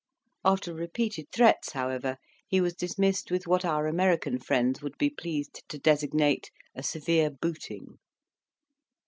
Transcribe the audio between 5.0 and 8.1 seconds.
pleased to designate "a severe booting."